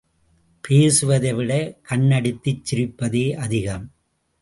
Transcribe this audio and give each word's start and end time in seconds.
பேசுவதைவிட 0.63 1.51
கண்ணடித்துச் 1.89 2.63
சிரிப்பதே 2.71 3.25
அதிகம். 3.37 3.85